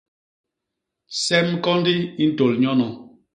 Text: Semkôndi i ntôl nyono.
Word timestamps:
Semkôndi 1.23 1.95
i 2.23 2.25
ntôl 2.29 2.53
nyono. 2.61 2.89